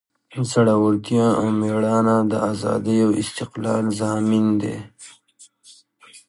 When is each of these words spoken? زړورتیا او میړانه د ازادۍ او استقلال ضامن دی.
زړورتیا 0.49 1.25
او 1.39 1.47
میړانه 1.59 2.15
د 2.31 2.33
ازادۍ 2.51 2.97
او 3.05 3.11
استقلال 3.21 3.85
ضامن 3.99 4.45
دی. 4.61 4.77